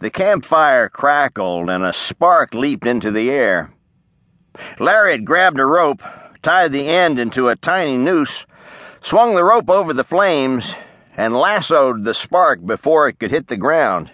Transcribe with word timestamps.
The 0.00 0.10
campfire 0.10 0.88
crackled 0.88 1.68
and 1.68 1.84
a 1.84 1.92
spark 1.92 2.54
leaped 2.54 2.86
into 2.86 3.10
the 3.10 3.30
air. 3.30 3.74
Lariat 4.78 5.26
grabbed 5.26 5.60
a 5.60 5.66
rope, 5.66 6.02
tied 6.42 6.72
the 6.72 6.88
end 6.88 7.18
into 7.18 7.48
a 7.48 7.56
tiny 7.56 7.98
noose, 7.98 8.46
swung 9.02 9.34
the 9.34 9.44
rope 9.44 9.68
over 9.68 9.92
the 9.92 10.02
flames, 10.02 10.74
and 11.18 11.36
lassoed 11.36 12.04
the 12.04 12.14
spark 12.14 12.64
before 12.64 13.08
it 13.08 13.18
could 13.18 13.30
hit 13.30 13.48
the 13.48 13.58
ground. 13.58 14.10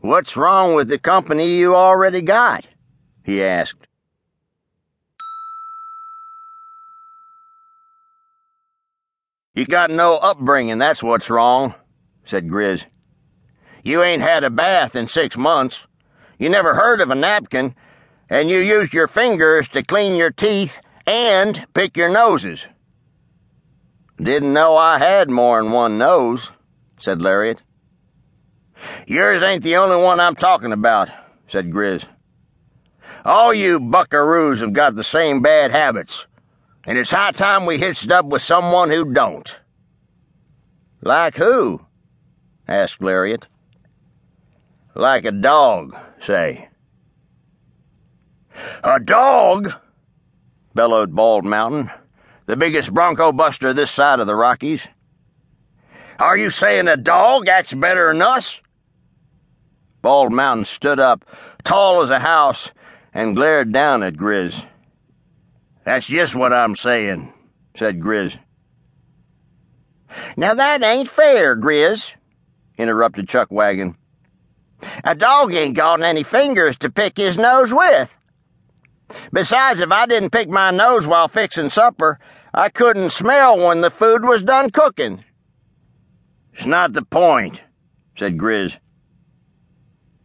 What's 0.00 0.36
wrong 0.36 0.74
with 0.74 0.88
the 0.88 0.98
company 0.98 1.56
you 1.56 1.74
already 1.74 2.20
got? 2.20 2.66
he 3.24 3.42
asked. 3.42 3.86
You 9.54 9.64
got 9.64 9.90
no 9.90 10.18
upbringing, 10.18 10.76
that's 10.76 11.02
what's 11.02 11.30
wrong, 11.30 11.74
said 12.26 12.46
Grizz. 12.46 12.84
You 13.86 14.02
ain't 14.02 14.22
had 14.22 14.42
a 14.42 14.50
bath 14.50 14.96
in 14.96 15.06
six 15.06 15.36
months. 15.36 15.84
You 16.38 16.48
never 16.48 16.74
heard 16.74 17.00
of 17.00 17.10
a 17.10 17.14
napkin, 17.14 17.74
and 18.28 18.50
you 18.50 18.58
used 18.58 18.92
your 18.92 19.06
fingers 19.06 19.68
to 19.68 19.82
clean 19.82 20.16
your 20.16 20.30
teeth 20.30 20.80
and 21.06 21.66
pick 21.72 21.96
your 21.96 22.08
noses. 22.08 22.66
Didn't 24.20 24.52
know 24.52 24.76
I 24.76 24.98
had 24.98 25.30
more'n 25.30 25.70
one 25.70 25.98
nose, 25.98 26.50
said 26.98 27.22
Lariat. 27.22 27.62
Yours 29.06 29.42
ain't 29.42 29.62
the 29.62 29.76
only 29.76 29.96
one 29.96 30.18
I'm 30.18 30.34
talking 30.34 30.72
about, 30.72 31.08
said 31.48 31.70
Grizz. 31.70 32.04
All 33.24 33.54
you 33.54 33.78
buckaroos 33.78 34.60
have 34.60 34.72
got 34.72 34.96
the 34.96 35.04
same 35.04 35.42
bad 35.42 35.70
habits 35.70 36.26
and 36.86 36.96
it's 36.96 37.10
high 37.10 37.32
time 37.32 37.66
we 37.66 37.78
hitched 37.78 38.10
up 38.10 38.26
with 38.26 38.40
someone 38.40 38.90
who 38.90 39.12
don't. 39.12 39.58
Like 41.02 41.36
who? 41.36 41.84
asked 42.68 43.02
Lariat. 43.02 43.48
Like 44.96 45.26
a 45.26 45.30
dog, 45.30 45.94
say. 46.22 46.70
A 48.82 48.98
dog? 48.98 49.74
bellowed 50.74 51.14
Bald 51.14 51.44
Mountain, 51.44 51.90
the 52.46 52.56
biggest 52.56 52.94
bronco 52.94 53.30
buster 53.30 53.74
this 53.74 53.90
side 53.90 54.20
of 54.20 54.26
the 54.26 54.34
Rockies. 54.34 54.88
Are 56.18 56.38
you 56.38 56.48
saying 56.48 56.88
a 56.88 56.96
dog 56.96 57.46
acts 57.46 57.74
better 57.74 58.10
than 58.10 58.22
us? 58.22 58.62
Bald 60.00 60.32
Mountain 60.32 60.64
stood 60.64 60.98
up, 60.98 61.26
tall 61.62 62.00
as 62.00 62.08
a 62.08 62.20
house, 62.20 62.70
and 63.12 63.36
glared 63.36 63.72
down 63.72 64.02
at 64.02 64.14
Grizz. 64.14 64.64
That's 65.84 66.06
just 66.06 66.34
what 66.34 66.54
I'm 66.54 66.74
saying, 66.74 67.34
said 67.76 68.00
Grizz. 68.00 68.38
Now 70.38 70.54
that 70.54 70.82
ain't 70.82 71.08
fair, 71.08 71.54
Grizz, 71.54 72.12
interrupted 72.78 73.26
Chuckwagon. 73.26 73.96
A 75.04 75.14
dog 75.14 75.54
ain't 75.54 75.76
got 75.76 76.02
any 76.02 76.22
fingers 76.22 76.76
to 76.78 76.90
pick 76.90 77.16
his 77.16 77.38
nose 77.38 77.72
with. 77.72 78.16
Besides, 79.32 79.80
if 79.80 79.90
I 79.90 80.06
didn't 80.06 80.30
pick 80.30 80.48
my 80.48 80.70
nose 80.70 81.06
while 81.06 81.28
fixing 81.28 81.70
supper, 81.70 82.18
I 82.52 82.68
couldn't 82.68 83.10
smell 83.10 83.58
when 83.58 83.80
the 83.80 83.90
food 83.90 84.24
was 84.24 84.42
done 84.42 84.70
cooking. 84.70 85.24
It's 86.54 86.66
not 86.66 86.92
the 86.92 87.02
point, 87.02 87.62
said 88.16 88.38
Grizz. 88.38 88.76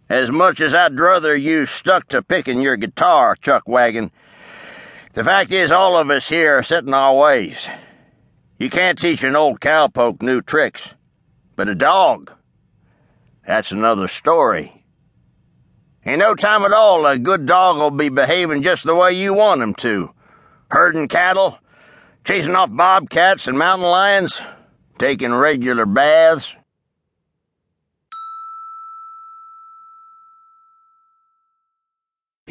As 0.10 0.32
much 0.32 0.60
as 0.60 0.74
I'd 0.74 0.96
druther 0.96 1.36
you 1.36 1.66
stuck 1.66 2.08
to 2.10 2.22
picking 2.22 2.62
your 2.62 2.76
guitar, 2.78 3.36
Chuckwagon, 3.36 4.12
the 5.14 5.24
fact 5.24 5.52
is, 5.52 5.72
all 5.72 5.98
of 5.98 6.10
us 6.10 6.30
here 6.30 6.60
are 6.60 6.64
set 6.64 6.86
in 6.86 6.94
our 6.94 7.16
ways. 7.16 7.68
You 8.58 8.70
can't 8.70 8.98
teach 8.98 9.24
an 9.24 9.36
old 9.36 9.60
cowpoke 9.60 10.22
new 10.22 10.42
tricks. 10.42 10.90
But 11.58 11.68
a 11.68 11.76
dog, 11.76 12.32
that's 13.46 13.72
another 13.72 14.08
story. 14.08 14.86
In 16.04 16.20
no 16.20 16.36
time 16.36 16.64
at 16.64 16.74
all, 16.74 17.06
a 17.06 17.18
good 17.18 17.46
dog 17.46 17.78
will 17.78 17.92
be 17.92 18.10
behaving 18.10 18.64
just 18.64 18.84
the 18.84 18.96
way 18.96 19.14
you 19.14 19.34
want 19.34 19.62
him 19.62 19.76
to. 19.76 20.12
Herding 20.70 21.08
cattle, 21.08 21.60
chasing 22.26 22.56
off 22.56 22.70
bobcats 22.72 23.48
and 23.48 23.58
mountain 23.58 23.88
lions, 23.88 24.40
taking 24.98 25.34
regular 25.34 25.86
baths, 25.86 26.56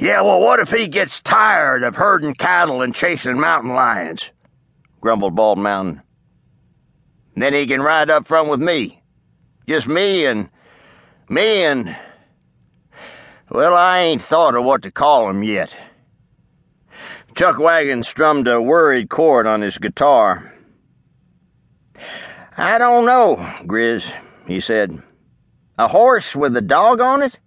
Yeah, 0.01 0.23
well, 0.23 0.41
what 0.41 0.61
if 0.61 0.71
he 0.71 0.89
gets 0.89 1.21
tired 1.21 1.83
of 1.83 1.97
herding 1.97 2.33
cattle 2.33 2.81
and 2.81 2.95
chasing 2.95 3.39
mountain 3.39 3.75
lions? 3.75 4.31
grumbled 5.03 5.35
Bald 5.35 5.59
Mountain. 5.59 6.01
Then 7.37 7.53
he 7.53 7.67
can 7.67 7.83
ride 7.83 8.09
up 8.09 8.27
front 8.27 8.49
with 8.49 8.61
me. 8.61 9.03
Just 9.69 9.87
me 9.87 10.25
and. 10.25 10.49
Me 11.31 11.63
and. 11.63 11.97
Well, 13.49 13.75
I 13.75 14.01
ain't 14.01 14.23
thought 14.23 14.55
of 14.55 14.65
what 14.65 14.83
to 14.83 14.91
call 14.91 15.29
him 15.29 15.43
yet. 15.43 15.75
Chuckwagon 17.35 18.05
strummed 18.05 18.49
a 18.49 18.61
worried 18.61 19.09
chord 19.09 19.47
on 19.47 19.63
his 19.63 19.79
guitar. 19.79 20.53
I 22.57 22.79
don't 22.79 23.07
know, 23.07 23.37
Grizz, 23.65 24.13
he 24.47 24.61
said. 24.61 25.03
A 25.79 25.89
horse 25.89 26.37
with 26.37 26.57
a 26.57 26.61
dog 26.61 27.01
on 27.01 27.23
it? 27.23 27.39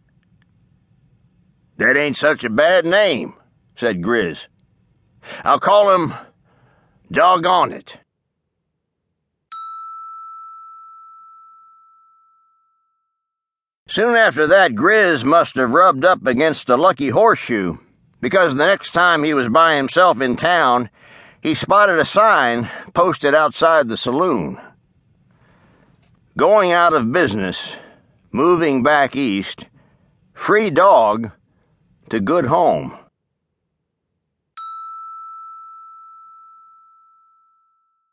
That 1.77 1.97
ain't 1.97 2.17
such 2.17 2.43
a 2.43 2.49
bad 2.49 2.85
name, 2.85 3.33
said 3.75 4.01
Grizz. 4.01 4.45
I'll 5.43 5.59
call 5.59 5.93
him 5.93 6.13
Doggone 7.11 7.71
It. 7.71 7.97
Soon 13.93 14.15
after 14.15 14.47
that, 14.47 14.73
Grizz 14.73 15.23
must 15.23 15.55
have 15.55 15.69
rubbed 15.69 16.03
up 16.03 16.25
against 16.25 16.67
a 16.67 16.75
lucky 16.75 17.09
horseshoe, 17.09 17.77
because 18.21 18.55
the 18.55 18.65
next 18.65 18.89
time 18.89 19.23
he 19.23 19.35
was 19.35 19.49
by 19.49 19.75
himself 19.75 20.19
in 20.19 20.35
town, 20.35 20.89
he 21.43 21.53
spotted 21.53 21.99
a 21.99 22.03
sign 22.03 22.71
posted 22.95 23.35
outside 23.35 23.87
the 23.87 23.95
saloon. 23.95 24.59
Going 26.35 26.71
out 26.71 26.93
of 26.93 27.11
business, 27.11 27.75
moving 28.31 28.81
back 28.81 29.15
east, 29.15 29.65
free 30.33 30.71
dog, 30.71 31.29
to 32.09 32.19
good 32.19 32.45
home. 32.45 32.97